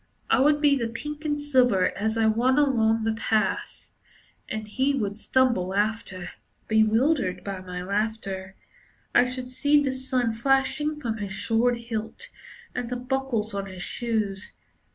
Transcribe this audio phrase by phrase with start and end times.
[0.31, 3.91] I would be the pink and silver as I ran along the paths,
[4.49, 6.31] And he would stumble after,
[6.67, 8.55] Bewildered by my laughter.
[9.13, 12.29] I should see the sun flashing from his sword hilt
[12.73, 14.53] and the buckles on his shoes.